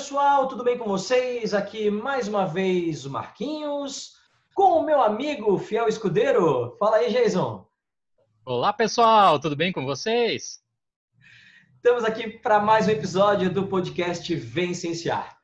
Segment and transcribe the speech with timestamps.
[0.00, 1.52] pessoal, tudo bem com vocês?
[1.52, 4.14] Aqui mais uma vez o Marquinhos,
[4.54, 6.74] com o meu amigo fiel escudeiro.
[6.78, 7.68] Fala aí, Jason.
[8.42, 10.62] Olá, pessoal, tudo bem com vocês?
[11.76, 15.36] Estamos aqui para mais um episódio do podcast Vencenciar.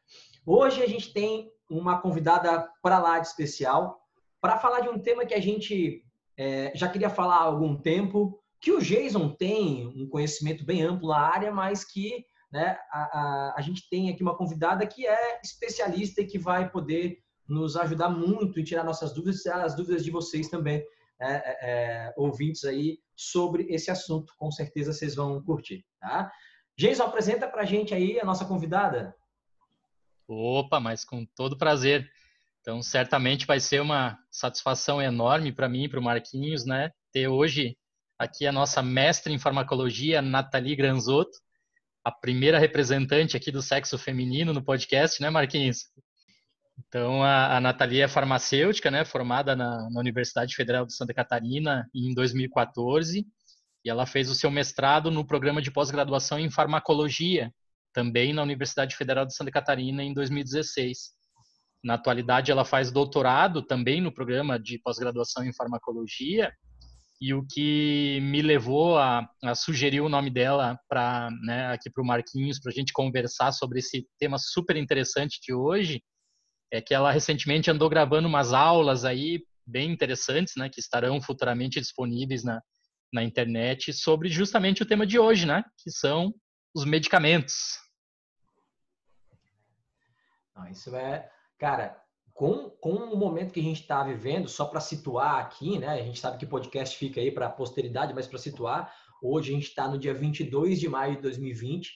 [0.46, 4.00] Hoje a gente tem uma convidada para lá de especial
[4.40, 6.02] para falar de um tema que a gente
[6.34, 11.10] é, já queria falar há algum tempo, que o Jason tem um conhecimento bem amplo
[11.10, 12.24] na área, mas que
[12.56, 16.70] né, a, a, a gente tem aqui uma convidada que é especialista e que vai
[16.70, 20.82] poder nos ajudar muito em tirar nossas dúvidas e as dúvidas de vocês também,
[21.20, 24.32] é, é, é, ouvintes aí, sobre esse assunto.
[24.38, 26.32] Com certeza vocês vão curtir, tá?
[26.78, 29.14] Jason, apresenta para a gente aí a nossa convidada.
[30.26, 32.10] Opa, mas com todo prazer.
[32.60, 36.90] Então, certamente vai ser uma satisfação enorme para mim e para o Marquinhos, né?
[37.12, 37.76] Ter hoje
[38.18, 41.38] aqui a nossa mestre em farmacologia, Nathalie Granzotto,
[42.06, 45.86] a primeira representante aqui do sexo feminino no podcast, né, Marquinhos?
[46.86, 52.14] Então, a, a é farmacêutica, né, formada na, na, Universidade Federal de Santa Catarina em
[52.14, 53.26] 2014,
[53.84, 57.52] e ela fez o seu mestrado no programa de pós-graduação em farmacologia,
[57.92, 61.10] também na Universidade Federal de Santa Catarina em 2016.
[61.82, 66.52] Na atualidade, ela faz doutorado também no programa de pós-graduação em farmacologia
[67.20, 72.02] e o que me levou a, a sugerir o nome dela para né, aqui para
[72.02, 76.02] o Marquinhos para a gente conversar sobre esse tema super interessante de hoje
[76.70, 81.80] é que ela recentemente andou gravando umas aulas aí bem interessantes, né, que estarão futuramente
[81.80, 82.60] disponíveis na,
[83.12, 86.32] na internet sobre justamente o tema de hoje, né, que são
[86.74, 87.78] os medicamentos.
[90.70, 92.00] Isso é, cara,
[92.36, 95.88] com, com o momento que a gente está vivendo, só para situar aqui, né?
[95.88, 99.54] A gente sabe que podcast fica aí para a posteridade, mas para situar, hoje a
[99.54, 101.90] gente está no dia 22 de maio de 2020,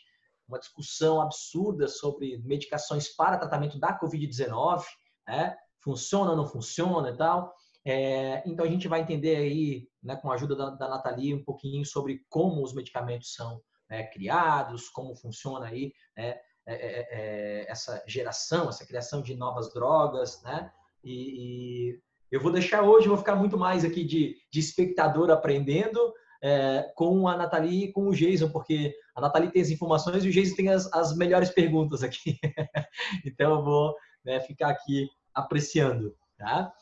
[0.48, 4.82] uma discussão absurda sobre medicações para tratamento da Covid-19,
[5.28, 5.54] né?
[5.84, 7.54] Funciona ou não funciona e tal.
[7.84, 11.44] É, então a gente vai entender aí, né, com a ajuda da, da Nathalie, um
[11.44, 13.60] pouquinho sobre como os medicamentos são
[13.90, 19.72] né, criados, como funciona aí, né, é, é, é, essa geração, essa criação de novas
[19.72, 20.70] drogas, né?
[21.02, 22.00] E, e,
[22.30, 27.26] eu vou deixar hoje, vou ficar muito mais aqui de, de espectador aprendendo é, com
[27.26, 30.54] a Nathalie e com o Jason, porque a Nathalie tem as informações e o Jason
[30.54, 32.38] tem as, as melhores perguntas aqui.
[33.26, 33.94] então eu vou
[34.24, 36.72] né, ficar aqui apreciando, tá?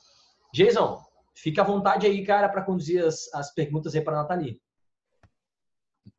[0.53, 1.03] Jason,
[1.35, 4.61] fica à vontade aí, cara, para conduzir as, as perguntas aí para a Nathalie.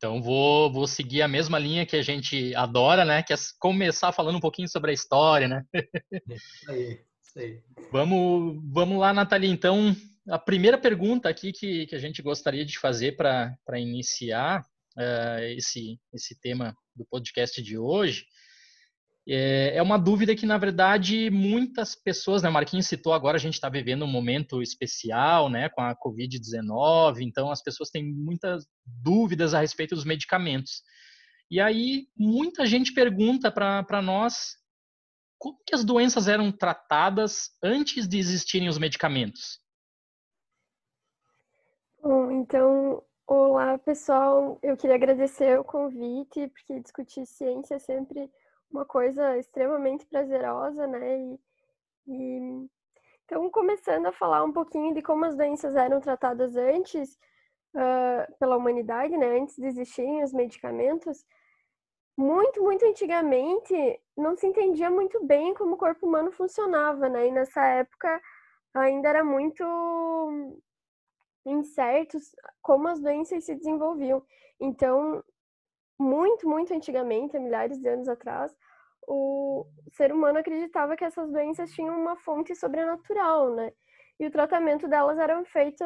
[0.00, 3.22] Então vou, vou seguir a mesma linha que a gente adora, né?
[3.22, 5.62] Que é começar falando um pouquinho sobre a história, né?
[6.26, 7.62] Isso aí, isso aí.
[7.92, 9.50] Vamos, vamos lá, Nathalie.
[9.50, 9.94] Então,
[10.26, 14.64] a primeira pergunta aqui que, que a gente gostaria de fazer para iniciar
[14.96, 18.24] uh, esse, esse tema do podcast de hoje
[19.32, 22.48] é, é uma dúvida que, na verdade, muitas pessoas, né?
[22.48, 25.68] O Marquinhos citou agora, a gente está vivendo um momento especial, né?
[25.68, 30.82] Com a Covid-19, então as pessoas têm muitas dúvidas a respeito dos medicamentos.
[31.48, 34.56] E aí, muita gente pergunta para nós
[35.38, 39.60] como que as doenças eram tratadas antes de existirem os medicamentos.
[42.02, 48.28] Bom, então, olá pessoal, eu queria agradecer o convite, porque discutir ciência é sempre
[48.70, 51.18] uma coisa extremamente prazerosa, né?
[51.18, 51.40] E,
[52.06, 52.68] e,
[53.24, 57.18] então, começando a falar um pouquinho de como as doenças eram tratadas antes
[57.74, 59.38] uh, pela humanidade, né?
[59.38, 61.24] Antes de existirem os medicamentos,
[62.16, 63.74] muito, muito antigamente
[64.16, 67.28] não se entendia muito bem como o corpo humano funcionava, né?
[67.28, 68.20] E nessa época
[68.74, 69.64] ainda era muito
[71.44, 74.22] incertos como as doenças se desenvolviam.
[74.60, 75.24] Então,
[76.00, 78.54] muito, muito antigamente, há milhares de anos atrás,
[79.06, 83.72] o ser humano acreditava que essas doenças tinham uma fonte sobrenatural, né?
[84.18, 85.82] E o tratamento delas era feito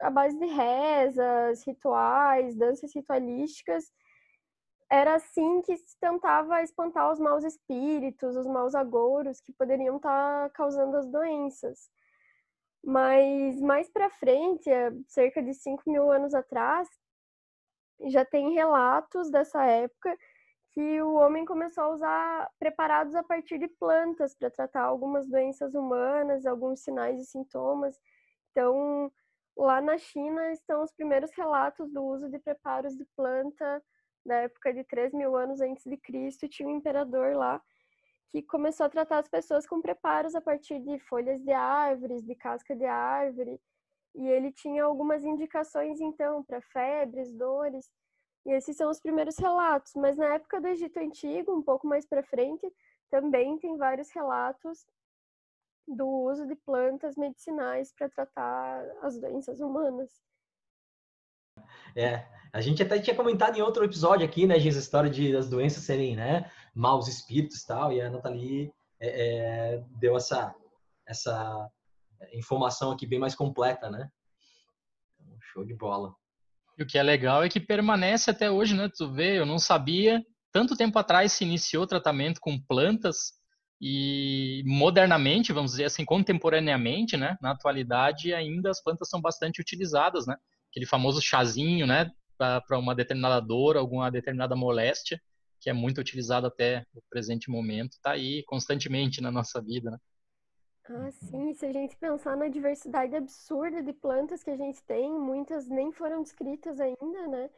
[0.00, 3.92] à base de rezas, rituais, danças ritualísticas.
[4.90, 10.50] Era assim que se tentava espantar os maus espíritos, os maus agouros que poderiam estar
[10.50, 11.90] causando as doenças.
[12.82, 14.70] Mas mais para frente,
[15.06, 16.88] cerca de 5 mil anos atrás,
[18.08, 20.16] já tem relatos dessa época
[20.72, 25.74] que o homem começou a usar preparados a partir de plantas para tratar algumas doenças
[25.74, 27.98] humanas, alguns sinais e sintomas.
[28.50, 29.10] Então,
[29.56, 33.82] lá na China estão os primeiros relatos do uso de preparos de planta
[34.24, 36.48] da época de 3 mil anos antes de Cristo.
[36.48, 37.60] Tinha um imperador lá
[38.30, 42.34] que começou a tratar as pessoas com preparos a partir de folhas de árvores, de
[42.36, 43.60] casca de árvore.
[44.14, 47.90] E ele tinha algumas indicações, então, para febres, dores.
[48.46, 49.92] E esses são os primeiros relatos.
[49.94, 52.66] Mas na época do Egito Antigo, um pouco mais para frente,
[53.10, 54.86] também tem vários relatos
[55.86, 60.10] do uso de plantas medicinais para tratar as doenças humanas.
[61.96, 65.32] É, a gente até tinha comentado em outro episódio aqui, né, Giz, a história de,
[65.32, 70.54] das doenças serem, né, maus espíritos e tal, e a Nathalie é, é, deu essa,
[71.06, 71.70] essa
[72.32, 74.08] informação aqui bem mais completa, né?
[75.20, 76.14] Então, show de bola.
[76.78, 78.88] E o que é legal é que permanece até hoje, né?
[78.96, 83.32] Tu vê, eu não sabia, tanto tempo atrás se iniciou tratamento com plantas
[83.80, 87.36] e modernamente, vamos dizer assim, contemporaneamente, né?
[87.40, 90.36] Na atualidade ainda as plantas são bastante utilizadas, né?
[90.70, 92.10] Aquele famoso chazinho, né?
[92.36, 95.20] Para uma determinada dor, alguma determinada moléstia,
[95.60, 99.98] que é muito utilizado até o presente momento, está aí constantemente na nossa vida, né?
[100.92, 101.54] Ah, sim.
[101.54, 105.92] Se a gente pensar na diversidade absurda de plantas que a gente tem, muitas nem
[105.92, 107.48] foram descritas ainda, né?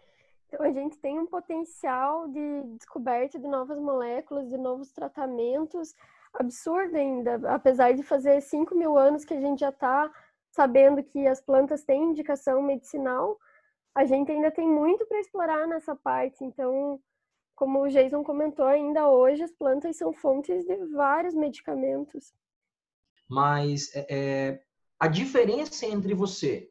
[0.46, 5.94] Então a gente tem um potencial de descoberta de novas moléculas, de novos tratamentos
[6.34, 10.10] absurdo ainda, apesar de fazer 5 mil anos que a gente já está
[10.50, 13.38] sabendo que as plantas têm indicação medicinal,
[13.94, 16.44] a gente ainda tem muito para explorar nessa parte.
[16.44, 17.00] Então,
[17.56, 22.34] como o Jason comentou, ainda hoje as plantas são fontes de vários medicamentos.
[23.32, 24.62] Mas é, é,
[25.00, 26.68] a diferença entre você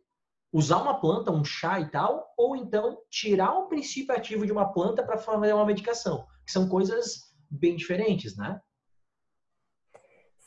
[0.53, 4.71] usar uma planta, um chá e tal, ou então tirar o princípio ativo de uma
[4.71, 8.61] planta para fazer uma medicação, que são coisas bem diferentes, né?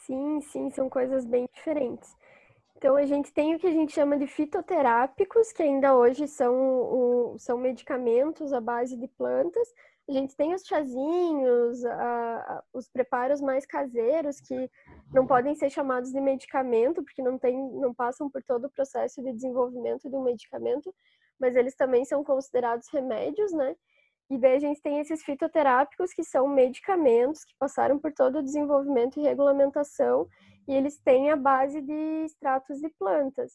[0.07, 2.15] Sim, sim, são coisas bem diferentes.
[2.77, 6.55] Então, a gente tem o que a gente chama de fitoterápicos, que ainda hoje são,
[6.55, 9.67] o, são medicamentos à base de plantas,
[10.09, 11.79] a gente tem os chazinhos,
[12.73, 14.71] os preparos mais caseiros que
[15.13, 19.23] não podem ser chamados de medicamento porque não tem, não passam por todo o processo
[19.23, 20.95] de desenvolvimento de um medicamento,
[21.41, 23.75] mas eles também são considerados remédios, né?
[24.31, 28.43] E daí a gente tem esses fitoterápicos que são medicamentos que passaram por todo o
[28.43, 30.27] desenvolvimento e regulamentação
[30.67, 33.53] e eles têm a base de extratos de plantas.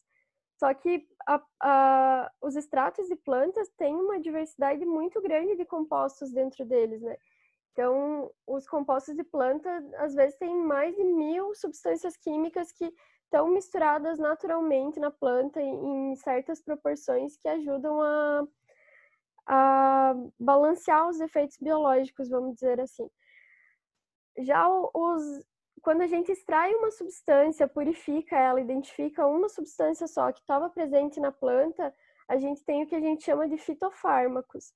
[0.60, 6.30] Só que a, a, os extratos de plantas têm uma diversidade muito grande de compostos
[6.30, 7.16] dentro deles, né?
[7.72, 12.92] Então, os compostos de planta, às vezes, têm mais de mil substâncias químicas que
[13.24, 18.46] estão misturadas naturalmente na planta em, em certas proporções que ajudam a,
[19.46, 23.08] a balancear os efeitos biológicos, vamos dizer assim.
[24.40, 25.22] Já os,
[25.82, 31.20] quando a gente extrai uma substância, purifica ela, identifica uma substância só que estava presente
[31.20, 31.94] na planta,
[32.28, 34.72] a gente tem o que a gente chama de fitofármacos.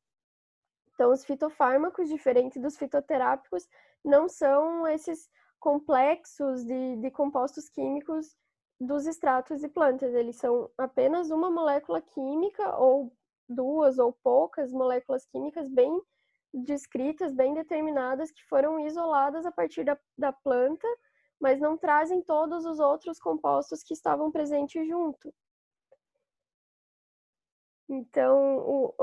[0.95, 3.69] Então, os fitofármacos, diferente dos fitoterápicos,
[4.05, 5.29] não são esses
[5.59, 8.37] complexos de, de compostos químicos
[8.81, 10.15] dos extratos de plantas.
[10.15, 13.12] Eles são apenas uma molécula química, ou
[13.49, 16.01] duas ou poucas moléculas químicas bem
[16.55, 20.87] descritas, bem determinadas, que foram isoladas a partir da, da planta,
[21.41, 25.35] mas não trazem todos os outros compostos que estavam presentes junto.
[27.89, 28.95] Então, o,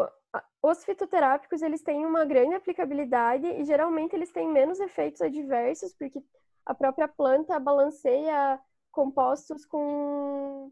[0.64, 6.24] os fitoterápicos, eles têm uma grande aplicabilidade e geralmente eles têm menos efeitos adversos, porque
[6.66, 8.60] a própria planta balanceia
[8.92, 10.72] compostos com,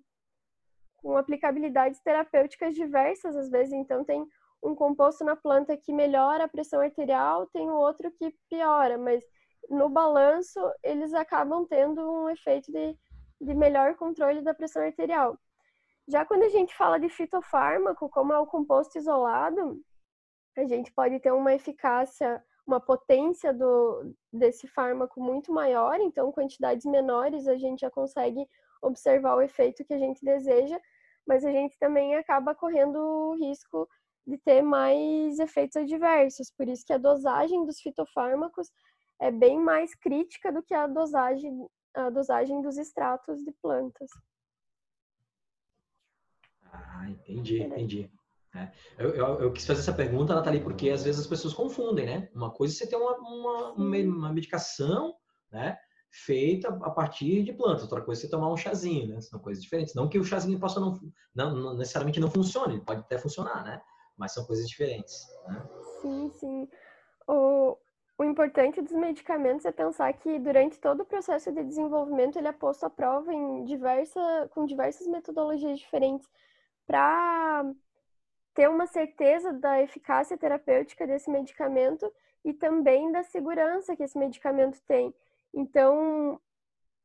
[0.98, 3.74] com aplicabilidades terapêuticas diversas, às vezes.
[3.74, 4.28] Então, tem
[4.62, 9.24] um composto na planta que melhora a pressão arterial, tem outro que piora, mas
[9.70, 12.98] no balanço eles acabam tendo um efeito de,
[13.42, 15.38] de melhor controle da pressão arterial.
[16.08, 19.80] Já quando a gente fala de fitofármaco, como é o composto isolado,
[20.58, 26.86] a gente pode ter uma eficácia, uma potência do, desse fármaco muito maior, então quantidades
[26.86, 28.46] menores a gente já consegue
[28.82, 30.80] observar o efeito que a gente deseja,
[31.28, 33.88] mas a gente também acaba correndo o risco
[34.30, 36.52] de ter mais efeitos adversos.
[36.58, 38.70] Por isso que a dosagem dos fitofármacos
[39.20, 44.10] é bem mais crítica do que a dosagem, a dosagem dos extratos de plantas.
[46.72, 48.12] Ah, entendi, entendi.
[48.56, 48.72] É.
[48.98, 52.30] Eu, eu, eu, quis fazer essa pergunta, Nathalie, porque às vezes as pessoas confundem, né?
[52.34, 55.14] Uma coisa é você ter uma, uma, uma medicação,
[55.52, 55.78] né?
[56.12, 59.22] Feita a partir de plantas, outra coisa é você tomar um chazinho, né?
[59.22, 59.94] São coisas diferentes.
[59.94, 61.00] Não que o chazinho possa não,
[61.36, 63.80] não, não necessariamente não funcione, pode até funcionar, né?
[64.20, 65.28] Mas são coisas diferentes.
[65.48, 65.68] Né?
[66.02, 66.70] Sim, sim.
[67.26, 67.78] O,
[68.18, 72.52] o importante dos medicamentos é pensar que durante todo o processo de desenvolvimento ele é
[72.52, 74.20] posto à prova em diversa,
[74.54, 76.30] com diversas metodologias diferentes
[76.86, 77.66] para
[78.54, 82.12] ter uma certeza da eficácia terapêutica desse medicamento
[82.44, 85.14] e também da segurança que esse medicamento tem.
[85.54, 86.42] Então,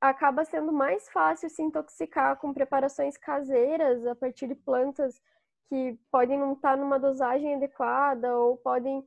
[0.00, 5.20] acaba sendo mais fácil se intoxicar com preparações caseiras a partir de plantas
[5.68, 9.06] que podem não estar numa dosagem adequada ou podem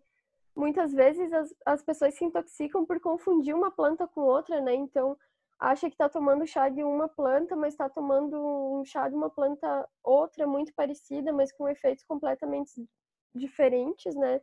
[0.55, 4.73] muitas vezes as, as pessoas se intoxicam por confundir uma planta com outra, né?
[4.73, 5.15] Então,
[5.59, 8.37] acha que está tomando chá de uma planta, mas está tomando
[8.79, 12.87] um chá de uma planta outra, muito parecida, mas com efeitos completamente
[13.33, 14.41] diferentes, né?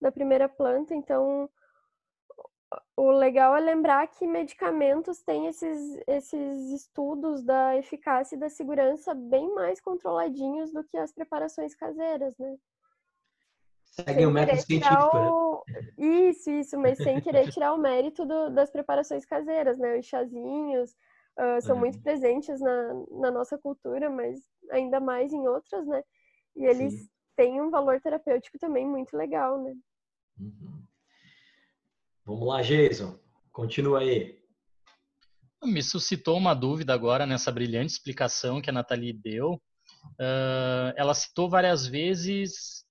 [0.00, 0.94] Da primeira planta.
[0.94, 1.48] Então,
[2.96, 9.14] o legal é lembrar que medicamentos têm esses, esses estudos da eficácia e da segurança
[9.14, 12.56] bem mais controladinhos do que as preparações caseiras, né?
[13.84, 15.30] Seguem o método científico, né?
[15.30, 15.64] o...
[15.96, 19.98] Isso, isso, mas sem querer tirar o mérito do, das preparações caseiras, né?
[19.98, 20.90] Os chazinhos
[21.38, 21.80] uh, são uhum.
[21.80, 26.02] muito presentes na, na nossa cultura, mas ainda mais em outras, né?
[26.54, 27.08] E eles Sim.
[27.34, 29.74] têm um valor terapêutico também muito legal, né?
[30.38, 30.87] Uhum.
[32.28, 33.18] Vamos lá, Jason.
[33.50, 34.38] Continua aí.
[35.64, 39.54] Me suscitou uma dúvida agora nessa brilhante explicação que a Nathalie deu.
[40.20, 42.84] Uh, ela citou várias vezes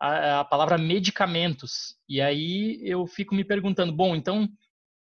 [0.00, 1.98] a, a, palavra medicamentos.
[2.08, 4.48] E aí eu fico me perguntando, bom, então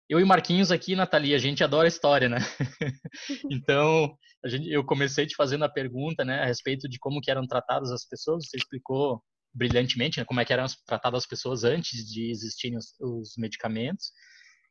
[0.09, 2.39] eu e Marquinhos aqui, Nathalie, a gente adora história, né?
[3.51, 7.45] então, gente, eu comecei te fazendo a pergunta, né, a respeito de como que eram
[7.45, 8.47] tratadas as pessoas.
[8.47, 12.93] Você explicou brilhantemente, né, como é que eram tratadas as pessoas antes de existirem os,
[12.99, 14.11] os medicamentos.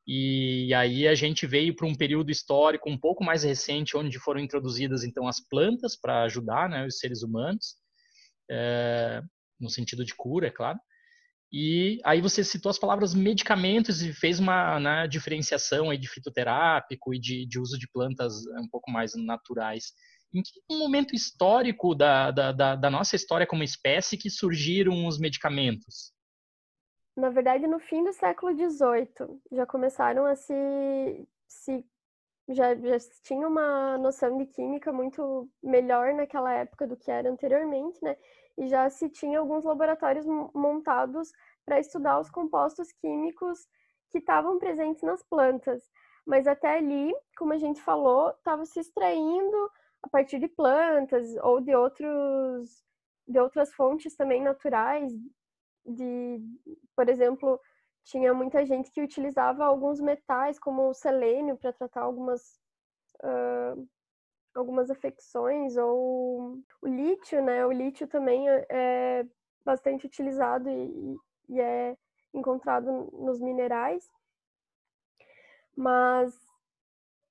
[0.06, 4.40] E aí a gente veio para um período histórico um pouco mais recente, onde foram
[4.40, 7.76] introduzidas então as plantas para ajudar né, os seres humanos,
[8.50, 9.23] é,
[9.61, 10.78] no sentido de cura, é claro.
[11.52, 17.14] E aí você citou as palavras medicamentos e fez uma né, diferenciação aí de fitoterápico
[17.14, 19.92] e de, de uso de plantas um pouco mais naturais
[20.32, 25.18] em que momento histórico da, da, da, da nossa história como espécie que surgiram os
[25.18, 26.12] medicamentos?
[27.16, 31.85] Na verdade, no fim do século XVIII, já começaram a se, se
[32.49, 37.99] já, já tinha uma noção de química muito melhor naquela época do que era anteriormente,
[38.02, 38.16] né?
[38.56, 41.30] E já se tinha alguns laboratórios montados
[41.64, 43.66] para estudar os compostos químicos
[44.11, 45.82] que estavam presentes nas plantas.
[46.26, 49.70] Mas até ali, como a gente falou, estava se extraindo
[50.02, 52.85] a partir de plantas ou de outros
[53.26, 55.12] de outras fontes também naturais
[55.85, 56.40] de
[56.97, 57.61] por exemplo
[58.05, 62.59] tinha muita gente que utilizava alguns metais como o selênio para tratar algumas
[63.23, 63.88] uh,
[64.55, 67.64] algumas afecções ou o lítio né?
[67.67, 69.26] O lítio também é, é
[69.64, 71.17] bastante utilizado e,
[71.50, 71.97] e é
[72.33, 74.09] encontrado nos minerais.
[75.76, 76.35] Mas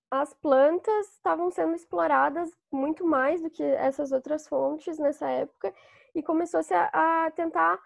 [0.10, 5.74] as plantas estavam sendo exploradas muito mais do que essas outras fontes nessa época
[6.16, 6.90] e começou-se a,
[7.26, 7.80] a, tentar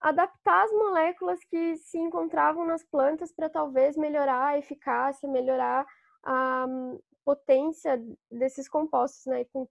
[0.00, 5.86] adaptar as moléculas que se encontravam nas plantas para talvez melhorar a eficácia, melhorar
[6.22, 9.68] a um, potência desses compostos, né, com,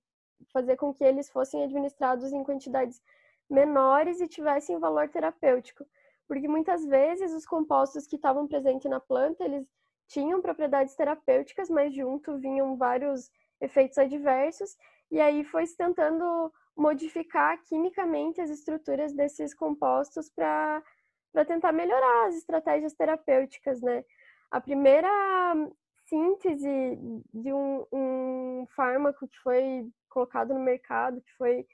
[0.52, 3.02] fazer com que eles fossem administrados em quantidades
[3.50, 5.86] menores e tivessem valor terapêutico,
[6.28, 9.68] porque muitas vezes os compostos que estavam presentes na planta eles
[10.08, 14.76] tinham propriedades terapêuticas, mas junto vinham vários efeitos adversos,
[15.12, 20.84] e aí foi se tentando modificar quimicamente as estruturas desses compostos para
[21.48, 24.04] tentar melhorar as estratégias terapêuticas, né?
[24.52, 25.10] A primeira
[26.06, 26.98] síntese
[27.34, 31.66] de um, um fármaco que foi colocado no mercado, que foi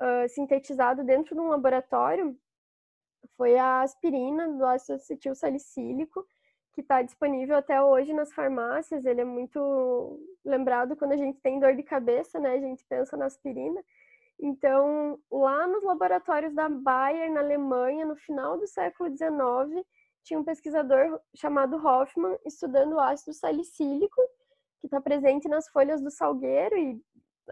[0.00, 2.36] uh, sintetizado dentro de um laboratório,
[3.36, 6.26] foi a aspirina do ácido acetil salicílico,
[6.74, 9.04] que está disponível até hoje nas farmácias.
[9.04, 12.54] Ele é muito lembrado quando a gente tem dor de cabeça, né?
[12.54, 13.80] A gente pensa na aspirina.
[14.40, 19.86] Então, lá nos laboratórios da Bayer, na Alemanha, no final do século XIX,
[20.24, 24.20] tinha um pesquisador chamado Hoffman estudando o ácido salicílico,
[24.80, 27.00] que está presente nas folhas do salgueiro, e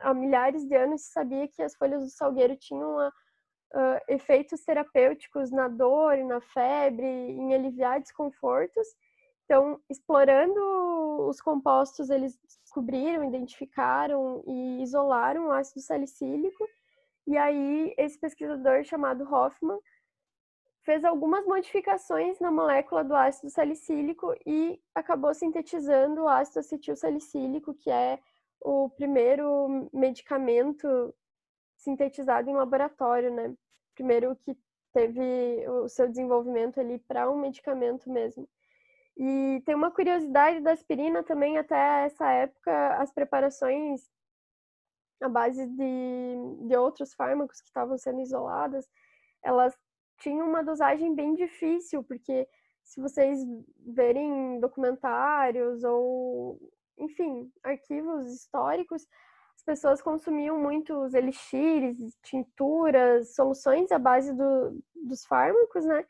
[0.01, 4.65] há milhares de anos se sabia que as folhas do salgueiro tinham uma, uh, efeitos
[4.65, 8.87] terapêuticos na dor, na febre, em aliviar desconfortos.
[9.53, 10.59] Então, explorando
[11.29, 16.67] os compostos, eles descobriram, identificaram e isolaram o ácido salicílico.
[17.27, 19.79] E aí, esse pesquisador chamado Hoffman
[20.81, 27.75] fez algumas modificações na molécula do ácido salicílico e acabou sintetizando o ácido acetil salicílico,
[27.75, 28.19] que é
[28.59, 31.15] o primeiro medicamento
[31.77, 33.55] sintetizado em laboratório, né?
[33.95, 34.57] Primeiro que
[34.95, 38.49] teve o seu desenvolvimento ali para um medicamento mesmo.
[39.17, 44.03] E tem uma curiosidade da aspirina também, até essa época, as preparações
[45.21, 48.89] à base de, de outros fármacos que estavam sendo isoladas,
[49.43, 49.77] elas
[50.19, 52.49] tinham uma dosagem bem difícil, porque
[52.85, 53.41] se vocês
[53.79, 56.59] verem documentários ou,
[56.99, 59.07] enfim, arquivos históricos,
[59.57, 66.05] as pessoas consumiam muitos elixires, tinturas, soluções à base do, dos fármacos, né?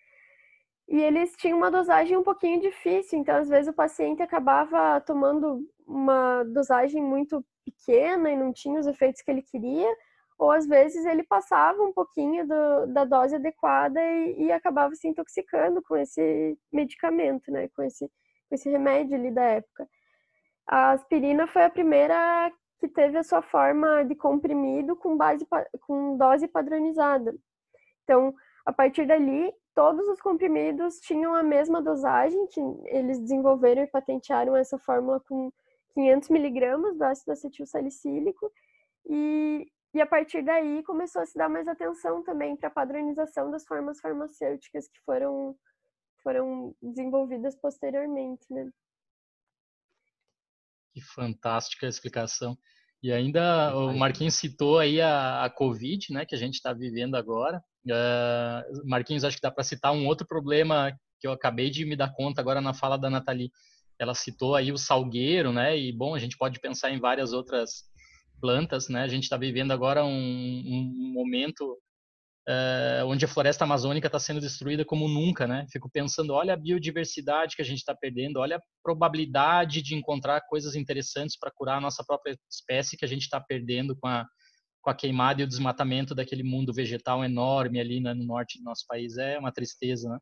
[0.88, 5.66] E eles tinham uma dosagem um pouquinho difícil, então às vezes o paciente acabava tomando
[5.86, 9.88] uma dosagem muito pequena e não tinha os efeitos que ele queria,
[10.38, 15.06] ou às vezes ele passava um pouquinho do, da dose adequada e, e, acabava se
[15.06, 18.08] intoxicando com esse medicamento, né, com esse,
[18.48, 19.88] com esse remédio ali da época.
[20.66, 25.46] A aspirina foi a primeira que teve a sua forma de comprimido com base
[25.82, 27.32] com dose padronizada.
[28.02, 28.34] Então,
[28.66, 34.56] a partir dali, todos os comprimidos tinham a mesma dosagem, que eles desenvolveram e patentearam
[34.56, 35.52] essa fórmula com
[35.94, 38.50] 500 miligramas do ácido acetil salicílico,
[39.06, 43.50] e, e a partir daí começou a se dar mais atenção também para a padronização
[43.50, 45.56] das formas farmacêuticas que foram,
[46.22, 48.70] foram desenvolvidas posteriormente, né?
[50.92, 52.56] Que fantástica explicação.
[53.02, 57.16] E ainda o Marquinhos citou aí a, a Covid, né, que a gente está vivendo
[57.16, 57.62] agora.
[57.84, 61.96] Uh, Marquinhos, acho que dá para citar um outro problema que eu acabei de me
[61.96, 63.50] dar conta agora na fala da Nathalie.
[63.98, 65.76] Ela citou aí o salgueiro, né?
[65.76, 67.84] E bom, a gente pode pensar em várias outras
[68.40, 69.02] plantas, né?
[69.02, 71.76] A gente está vivendo agora um, um momento
[72.48, 75.66] uh, onde a floresta amazônica está sendo destruída como nunca, né?
[75.70, 80.40] Fico pensando, olha a biodiversidade que a gente está perdendo, olha a probabilidade de encontrar
[80.48, 84.26] coisas interessantes para curar a nossa própria espécie que a gente está perdendo com a
[84.82, 88.64] com a queimada e o desmatamento daquele mundo vegetal enorme ali né, no norte do
[88.64, 90.18] nosso país é uma tristeza, né?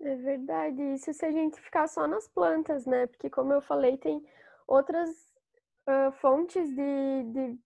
[0.00, 0.80] É verdade.
[0.94, 3.06] Isso se a gente ficar só nas plantas, né?
[3.06, 4.22] Porque, como eu falei, tem
[4.66, 5.10] outras
[5.88, 7.58] uh, fontes de, de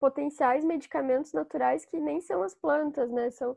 [0.00, 3.30] potenciais medicamentos naturais que nem são as plantas, né?
[3.30, 3.56] São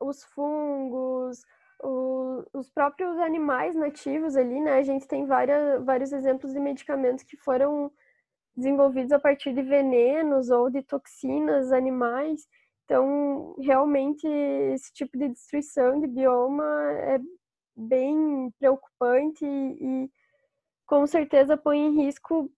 [0.00, 1.44] os fungos,
[1.82, 4.78] o, os próprios animais nativos ali, né?
[4.78, 7.90] A gente tem várias, vários exemplos de medicamentos que foram
[8.56, 12.46] desenvolvidos a partir de venenos ou de toxinas animais.
[12.84, 14.26] Então, realmente,
[14.72, 17.18] esse tipo de destruição de bioma é
[17.76, 20.10] bem preocupante e, e
[20.86, 22.50] com certeza põe em risco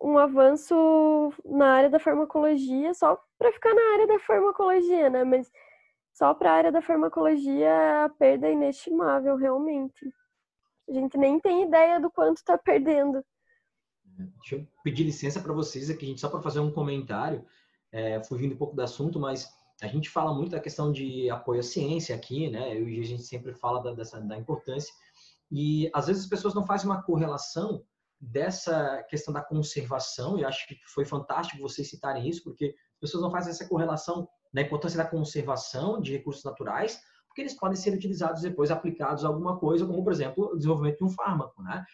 [0.00, 5.24] um avanço na área da farmacologia, só para ficar na área da farmacologia, né?
[5.24, 5.50] Mas
[6.12, 10.12] só para a área da farmacologia a perda é inestimável, realmente.
[10.88, 13.24] A gente nem tem ideia do quanto está perdendo.
[14.40, 17.44] Deixa eu pedir licença para vocês aqui, gente, só para fazer um comentário,
[17.92, 19.48] é, fugindo um pouco do assunto, mas
[19.80, 22.76] a gente fala muito da questão de apoio à ciência aqui, né?
[22.76, 24.92] Eu e a gente sempre fala da, dessa, da importância.
[25.50, 27.84] E às vezes as pessoas não fazem uma correlação
[28.20, 33.22] dessa questão da conservação, e acho que foi fantástico vocês citarem isso, porque as pessoas
[33.22, 37.00] não fazem essa correlação da importância da conservação de recursos naturais
[37.38, 40.98] porque eles podem ser utilizados depois aplicados a alguma coisa, como por exemplo o desenvolvimento
[40.98, 41.84] de um fármaco, né?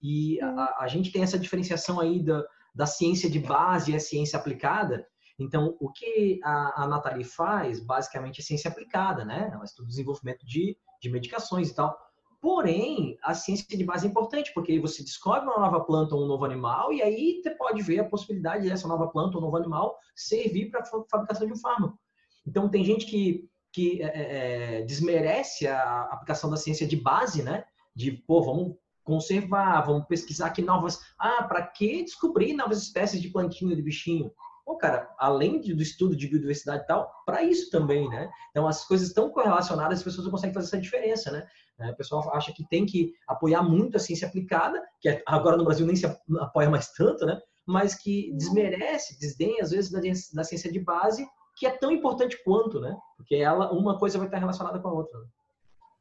[0.00, 4.00] E a, a gente tem essa diferenciação aí da, da ciência de base e a
[4.00, 5.04] ciência aplicada.
[5.36, 9.50] Então, o que a, a Nathalie faz, basicamente, é ciência aplicada, né?
[9.52, 11.98] Ela estuda o desenvolvimento de, de medicações e tal.
[12.44, 16.26] Porém, a ciência de base é importante, porque você descobre uma nova planta ou um
[16.26, 19.96] novo animal, e aí você pode ver a possibilidade dessa nova planta ou novo animal
[20.14, 21.98] servir para a fabricação de um fármaco.
[22.46, 27.42] Então, tem gente que que é, é, é, desmerece a aplicação da ciência de base,
[27.42, 27.64] né?
[27.96, 31.00] De, pô, vamos conservar, vamos pesquisar aqui novas.
[31.18, 34.30] Ah, para que descobrir novas espécies de plantinho, de bichinho?
[34.64, 38.30] Pô, cara, além do estudo de biodiversidade e tal, para isso também, né?
[38.50, 41.46] Então, as coisas estão correlacionadas, as pessoas não conseguem fazer essa diferença, né?
[41.80, 45.64] É, o pessoal acha que tem que apoiar muito a ciência aplicada, que agora no
[45.64, 46.06] Brasil nem se
[46.40, 47.38] apoia mais tanto, né?
[47.66, 49.90] Mas que desmerece, desdenha, às vezes,
[50.32, 52.96] da ciência de base que é tão importante quanto, né?
[53.16, 55.18] Porque ela, uma coisa vai estar relacionada com a outra.
[55.18, 55.26] Né?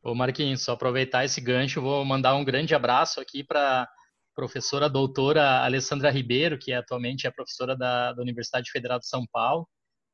[0.04, 3.88] Ô Marquinhos, só aproveitar esse gancho, vou mandar um grande abraço aqui para
[4.36, 9.67] professora doutora Alessandra Ribeiro, que atualmente é professora da, da Universidade Federal de São Paulo.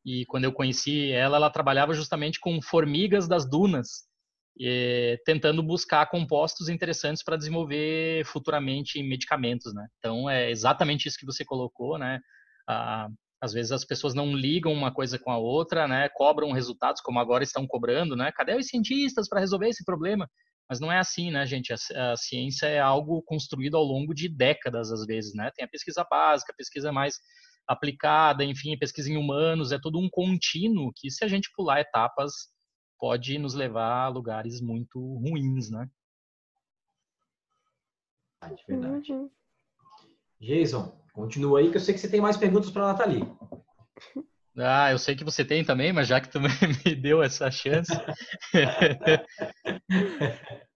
[0.06, 4.10] E quando eu conheci ela, ela trabalhava justamente com formigas das dunas,
[4.58, 9.88] e, tentando buscar compostos interessantes para desenvolver futuramente medicamentos, né?
[10.00, 12.20] Então é exatamente isso que você colocou, né?
[12.68, 13.08] A,
[13.42, 16.10] às vezes as pessoas não ligam uma coisa com a outra, né?
[16.10, 18.32] Cobram resultados como agora estão cobrando, né?
[18.34, 20.30] Cadê os cientistas para resolver esse problema?
[20.70, 21.74] Mas não é assim, né, gente?
[21.74, 25.52] A, a, ciência é algo construído ao longo de décadas, às vezes, né?
[25.56, 27.20] Tem a pesquisa básica, a pesquisa mais
[27.68, 32.32] aplicada, enfim, pesquisa em humanos, é todo um contínuo que, se a gente pular etapas,
[33.00, 35.90] pode nos levar a lugares muito ruins, né?
[38.68, 39.12] Verdade.
[39.12, 39.30] Uhum.
[40.40, 43.24] Jason, Continua aí, que eu sei que você tem mais perguntas para a Nathalie.
[44.62, 46.40] Ah, eu sei que você tem também, mas já que tu
[46.86, 47.92] me deu essa chance.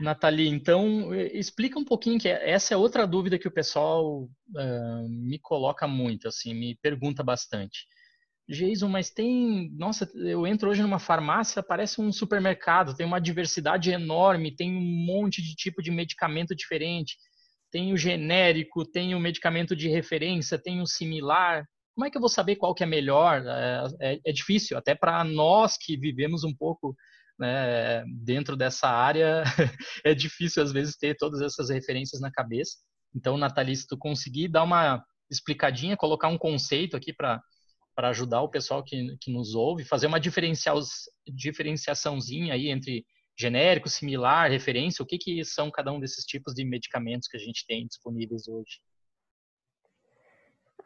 [0.00, 5.38] Nathalie, então explica um pouquinho que essa é outra dúvida que o pessoal uh, me
[5.38, 7.86] coloca muito, assim, me pergunta bastante.
[8.48, 9.70] Jason, mas tem.
[9.72, 14.80] Nossa, eu entro hoje numa farmácia, parece um supermercado, tem uma diversidade enorme, tem um
[14.80, 17.16] monte de tipo de medicamento diferente.
[17.72, 21.66] Tem o genérico, tem o medicamento de referência, tem o similar.
[21.96, 23.42] Como é que eu vou saber qual que é melhor?
[23.46, 26.94] É, é, é difícil, até para nós que vivemos um pouco
[27.38, 29.44] né, dentro dessa área,
[30.04, 32.76] é difícil às vezes ter todas essas referências na cabeça.
[33.14, 37.40] Então, Nathalie, se tu conseguir dar uma explicadinha, colocar um conceito aqui para
[37.94, 44.50] para ajudar o pessoal que, que nos ouve, fazer uma diferenciaçãozinha aí entre genérico, similar,
[44.50, 47.86] referência, o que, que são cada um desses tipos de medicamentos que a gente tem
[47.86, 48.82] disponíveis hoje?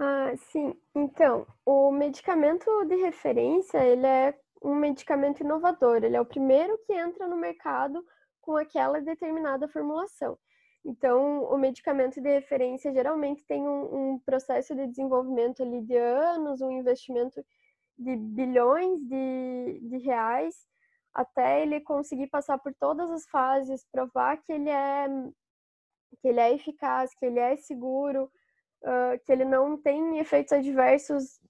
[0.03, 0.75] Ah, sim.
[0.95, 6.03] Então, o medicamento de referência, ele é um medicamento inovador.
[6.03, 8.03] Ele é o primeiro que entra no mercado
[8.41, 10.39] com aquela determinada formulação.
[10.83, 16.63] Então, o medicamento de referência geralmente tem um, um, processo de desenvolvimento ali de anos,
[16.63, 17.45] um investimento
[17.99, 20.55] de bilhões de, de reais,
[21.13, 25.07] até ele conseguir passar por todas as fases, provar que ele é,
[26.23, 28.31] que ele é eficaz, que ele é seguro,
[28.83, 31.41] uh, que ele não tem efeitos adversos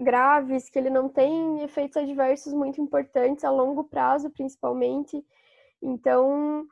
[0.00, 5.24] graves, que ele não tem efeitos adversos muito importantes a longo prazo, principalmente.
[5.82, 6.66] Então,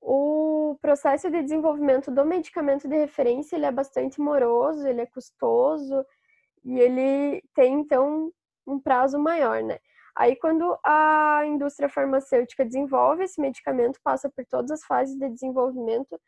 [0.00, 6.04] o processo de desenvolvimento do medicamento de referência ele é bastante moroso, ele é custoso
[6.64, 8.32] e ele tem então
[8.66, 9.78] um prazo maior, né?
[10.14, 16.20] Aí quando a indústria farmacêutica desenvolve esse medicamento, passa por todas as fases de desenvolvimento,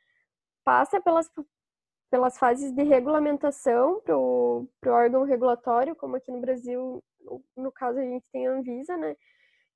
[0.64, 1.28] passa pelas,
[2.10, 7.02] pelas fases de regulamentação para o órgão regulatório, como aqui no Brasil,
[7.56, 9.16] no, caso a gente tem a Anvisa, né?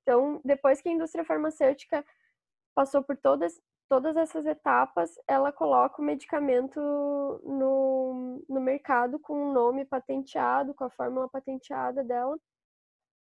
[0.01, 2.05] Então, depois que a indústria farmacêutica
[2.75, 6.79] passou por todas, todas essas etapas, ela coloca o medicamento
[7.43, 12.37] no, no mercado com um nome patenteado, com a fórmula patenteada dela,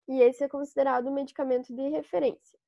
[0.07, 2.59] e esse é considerado um medicamento de referência.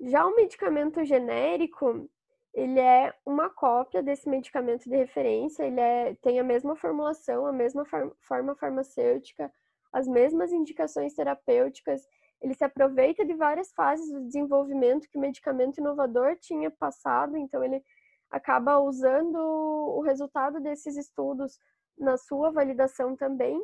[0.00, 2.08] Já o medicamento genérico,
[2.54, 7.52] ele é uma cópia desse medicamento de referência, ele é, tem a mesma formulação, a
[7.52, 7.84] mesma
[8.20, 9.52] forma farmacêutica,
[9.92, 12.06] as mesmas indicações terapêuticas
[12.42, 17.62] ele se aproveita de várias fases do desenvolvimento que o medicamento inovador tinha passado, então
[17.62, 17.82] ele
[18.28, 21.58] acaba usando o resultado desses estudos
[21.96, 23.62] na sua validação também.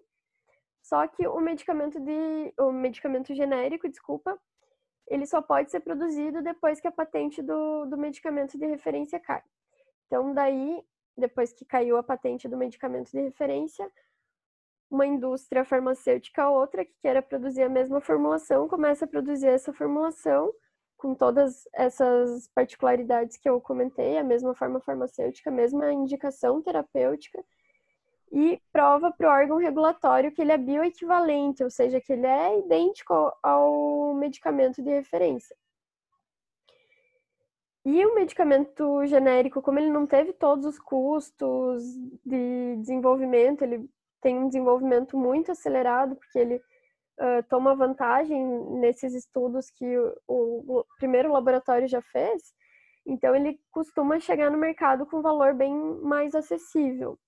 [0.81, 4.38] Só que o medicamento de o medicamento genérico, desculpa,
[5.08, 9.42] ele só pode ser produzido depois que a patente do, do medicamento de referência cai.
[10.06, 10.82] Então, daí,
[11.16, 13.90] depois que caiu a patente do medicamento de referência,
[14.90, 20.52] uma indústria farmacêutica outra que queira produzir a mesma formulação, começa a produzir essa formulação
[20.96, 27.44] com todas essas particularidades que eu comentei, a mesma forma farmacêutica, a mesma indicação terapêutica,
[28.30, 32.58] e prova para o órgão regulatório que ele é bioequivalente, ou seja, que ele é
[32.58, 35.56] idêntico ao medicamento de referência.
[37.84, 41.82] E o medicamento genérico, como ele não teve todos os custos
[42.24, 43.88] de desenvolvimento, ele
[44.20, 48.44] tem um desenvolvimento muito acelerado, porque ele uh, toma vantagem
[48.80, 49.86] nesses estudos que
[50.26, 52.52] o, o, primeiro laboratório já fez,
[53.06, 57.18] então ele costuma chegar no mercado com valor bem mais acessível.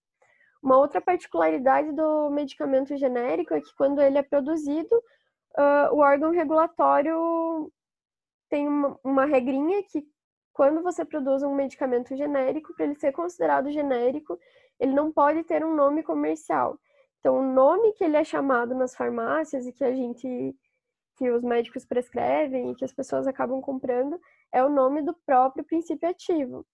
[0.62, 4.94] Uma outra particularidade do medicamento genérico é que quando ele é produzido,
[5.59, 7.73] uh, o órgão regulatório
[8.49, 10.07] tem uma, uma regrinha que
[10.53, 14.38] quando você produz um medicamento genérico, para ele ser considerado genérico,
[14.79, 16.79] ele não pode ter um nome comercial.
[17.18, 20.55] Então, o nome que ele é chamado nas farmácias e que a gente,
[21.16, 24.20] que os médicos prescrevem e que as pessoas acabam comprando,
[24.53, 26.66] é o nome do próprio princípio ativo.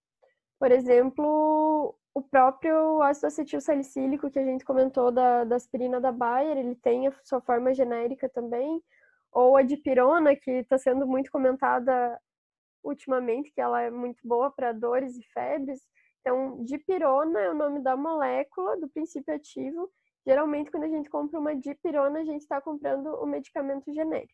[0.59, 6.11] Por exemplo, o próprio ácido acetil salicílico que a gente comentou da, da aspirina da
[6.11, 8.83] Bayer, ele tem a sua forma genérica também,
[9.31, 12.19] ou a dipirona, que está sendo muito comentada
[12.83, 15.87] ultimamente, que ela é muito boa para dores e febres.
[16.23, 19.93] Então, dipirona é o nome da molécula do princípio ativo.
[20.27, 24.33] Geralmente, quando a gente compra uma dipirona, a gente está comprando o medicamento genérico.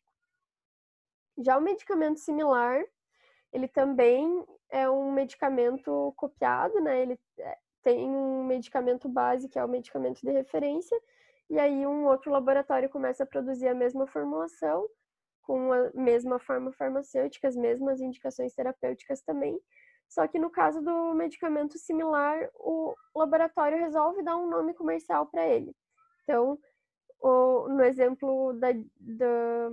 [1.36, 2.80] Já o medicamento similar,
[3.52, 7.02] ele também é um medicamento copiado, né?
[7.02, 10.98] Ele é, tem um medicamento base, que é o medicamento de referência,
[11.50, 14.88] e aí um outro laboratório começa a produzir a mesma formulação,
[15.42, 19.60] com a mesma forma farmacêutica, as mesmas indicações terapêuticas também.
[20.08, 25.46] Só que no caso do medicamento similar, o laboratório resolve dar um nome comercial para
[25.46, 25.74] ele.
[26.22, 26.58] Então,
[27.20, 28.68] o, no exemplo da,
[29.00, 29.70] da,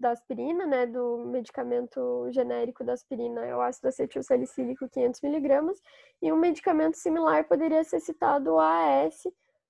[0.00, 5.78] da, aspirina, né, do medicamento genérico da aspirina, é o ácido acetil salicílico 500 miligramas,
[6.22, 9.22] e um medicamento similar poderia ser citado o AAS,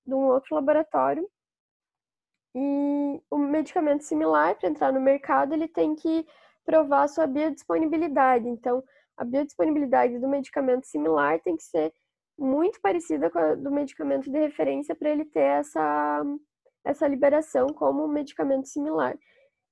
[0.05, 1.27] de um outro laboratório,
[2.53, 6.25] E o medicamento similar, para entrar no mercado, ele tem que
[6.65, 8.47] provar sua biodisponibilidade.
[8.47, 8.83] Então,
[9.15, 11.93] a biodisponibilidade do medicamento similar tem que ser
[12.37, 16.23] muito parecida com a do medicamento de referência para ele ter essa,
[16.83, 19.17] essa liberação como um medicamento similar.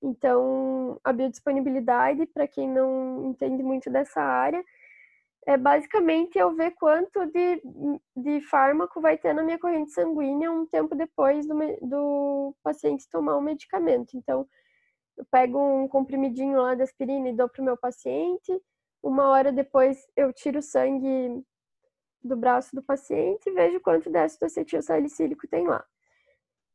[0.02, 4.64] Então, a biodisponibilidade, para quem não entende muito dessa área,
[5.46, 7.62] é basicamente eu ver quanto de,
[8.16, 13.36] de fármaco vai ter na minha corrente sanguínea um tempo depois do, do paciente tomar
[13.36, 14.16] o medicamento.
[14.16, 14.48] Então,
[15.18, 18.62] eu pego um comprimidinho lá de aspirina e dou para o meu paciente,
[19.04, 21.44] uma hora depois eu tiro o sangue
[22.24, 25.84] do braço do paciente e vejo quanto de ácido acetil salicílico tem lá.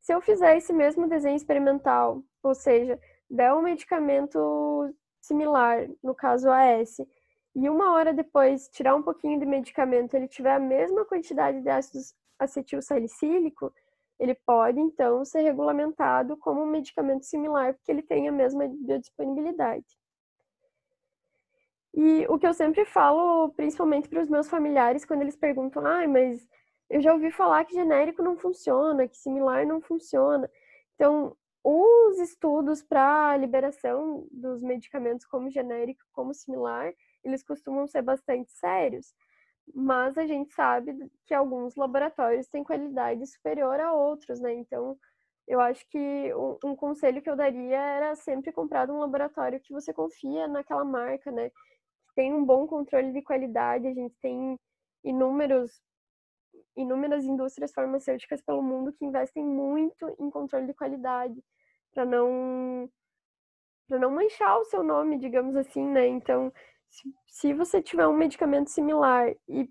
[0.01, 3.01] Se eu fizer esse mesmo desenho experimental, ou seja,
[3.35, 6.99] der um medicamento similar, no caso AS,
[7.55, 11.69] e uma hora depois tirar um pouquinho de medicamento, ele tiver a mesma quantidade de
[11.69, 12.01] ácido
[12.39, 13.73] acetil salicílico,
[14.19, 19.87] ele pode então ser regulamentado como um medicamento similar, porque ele tem a mesma biodisponibilidade.
[21.93, 26.07] E o que eu sempre falo, principalmente para os meus familiares, quando eles perguntam, ah,
[26.09, 26.47] mas
[26.91, 30.51] eu já ouvi falar que genérico não funciona, que similar não funciona.
[30.95, 36.93] Então, os estudos para liberação dos medicamentos como genérico, como similar,
[37.25, 39.15] eles costumam ser bastante sérios,
[39.75, 44.53] mas a gente sabe que alguns laboratórios têm qualidade superior a outros, né?
[44.53, 44.99] Então,
[45.49, 49.73] eu acho que um, um conselho que eu daria era sempre comprar um laboratório que
[49.73, 51.49] você confia naquela marca, né?
[51.49, 54.59] Que tem um bom controle de qualidade, a gente tem
[55.03, 55.81] inúmeros
[56.77, 61.43] inúmeras indústrias farmacêuticas pelo mundo que investem muito em controle de qualidade
[61.93, 62.91] para não
[63.87, 66.07] para não manchar o seu nome, digamos assim, né?
[66.07, 66.51] Então,
[66.89, 69.69] se, se você tiver um medicamento similar e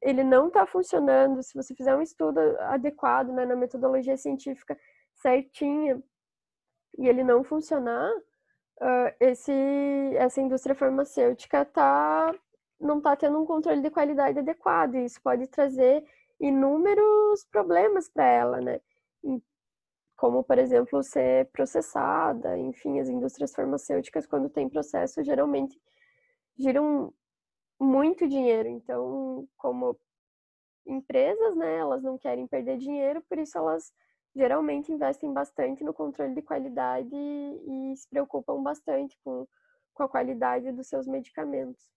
[0.00, 4.78] ele não está funcionando, se você fizer um estudo adequado, né, na metodologia científica
[5.14, 6.02] certinha,
[6.98, 8.10] e ele não funcionar,
[8.80, 9.52] uh, esse,
[10.16, 12.34] essa indústria farmacêutica tá,
[12.80, 16.04] não está tendo um controle de qualidade adequado, e isso pode trazer
[16.40, 18.80] inúmeros problemas para ela, né?
[20.16, 25.78] como, por exemplo, ser processada, enfim, as indústrias farmacêuticas, quando tem processo, geralmente
[26.58, 27.12] giram
[27.78, 28.68] muito dinheiro.
[28.68, 29.98] Então, como
[30.86, 33.92] empresas, né, elas não querem perder dinheiro, por isso elas
[34.34, 39.46] geralmente investem bastante no controle de qualidade e, e se preocupam bastante com,
[39.92, 41.90] com a qualidade dos seus medicamentos.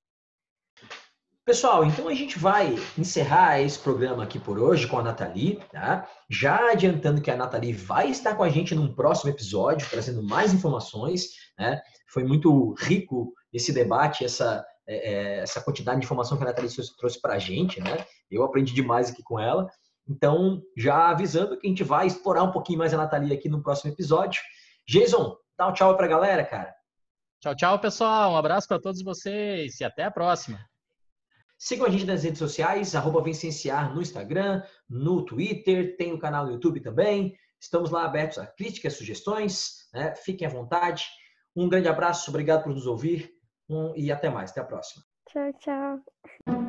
[1.50, 6.08] Pessoal, então a gente vai encerrar esse programa aqui por hoje com a Nathalie, tá?
[6.30, 10.54] Já adiantando que a Nathalie vai estar com a gente num próximo episódio, trazendo mais
[10.54, 11.82] informações, né?
[12.14, 16.70] Foi muito rico esse debate, essa, é, é essa quantidade de informação que a Nathalie
[16.96, 18.06] trouxe para a gente, né?
[18.30, 19.68] Eu aprendi demais aqui com ela.
[20.08, 23.64] Então, já avisando que a gente vai explorar um pouquinho mais a Nathalie aqui no
[23.64, 24.40] próximo episódio.
[24.88, 26.72] Jason, dá um tchau para a galera, cara.
[27.42, 28.34] Tchau, tchau, pessoal.
[28.34, 30.60] Um abraço para todos vocês e até a próxima.
[31.62, 36.54] Sigam a gente nas redes sociais, arroba no Instagram, no Twitter, tem o canal no
[36.54, 37.36] YouTube também.
[37.60, 40.16] Estamos lá abertos a críticas, sugestões, né?
[40.16, 41.06] fiquem à vontade.
[41.54, 43.34] Um grande abraço, obrigado por nos ouvir
[43.70, 44.52] um, e até mais.
[44.52, 45.04] Até a próxima.
[45.28, 46.69] Tchau, tchau.